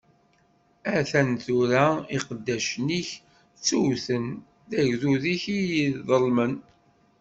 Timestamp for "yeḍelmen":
5.71-6.53